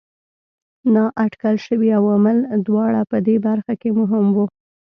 [0.93, 4.45] نااټکل شوي عوامل دواړه په دې برخه کې مهم وو.